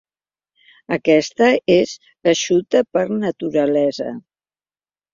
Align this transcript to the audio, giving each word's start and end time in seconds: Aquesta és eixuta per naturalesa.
Aquesta 0.97 1.51
és 1.75 1.95
eixuta 2.33 2.85
per 2.93 3.07
naturalesa. 3.23 4.13